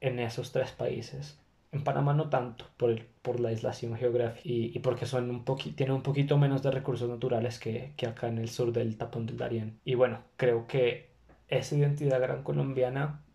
[0.00, 1.38] en esos tres países.
[1.72, 5.44] En Panamá no tanto, por, por la aislación geográfica y, y porque son un
[5.76, 9.26] tienen un poquito menos de recursos naturales que, que acá en el sur del Tapón
[9.26, 9.78] del Darién.
[9.84, 11.10] Y bueno, creo que
[11.48, 13.25] esa identidad gran colombiana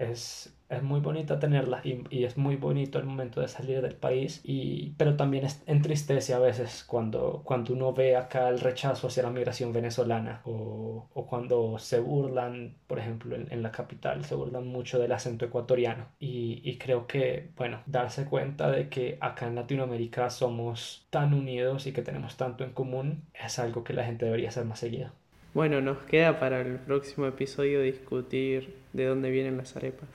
[0.00, 3.94] es, es muy bonita tenerla y, y, es muy bonito el momento de salir del
[3.96, 9.08] país, y, pero también es, entristece a veces cuando, cuando uno ve acá el rechazo
[9.08, 14.24] hacia la migración venezolana o, o cuando se burlan, por ejemplo, en, en, la capital,
[14.24, 19.18] se burlan mucho del acento ecuatoriano y, y creo que, bueno, darse cuenta de que
[19.20, 23.92] acá en Latinoamérica somos tan unidos y que tenemos tanto en común es algo que
[23.94, 25.19] la gente debería hacer más seguido.
[25.52, 30.08] Bueno, nos queda para el próximo episodio discutir de dónde vienen las arepas.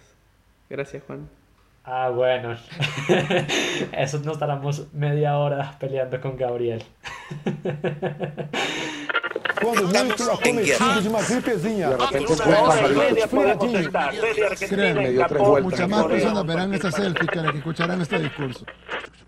[0.69, 1.27] Gracias, Juan.
[1.83, 2.55] Ah, bueno.
[3.91, 6.83] Eso nos estaremos media hora peleando con Gabriel.
[9.61, 11.89] Quando muito, acometido de uma gripezinha.
[14.69, 18.65] Créanme, muchas más personas verán esta selfie que las que escucharán este discurso.